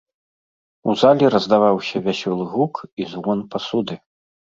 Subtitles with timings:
[0.93, 3.99] У залі раздаваўся вясёлы гук і звон пасуды.